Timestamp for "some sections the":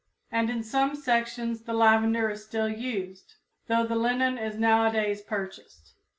0.63-1.73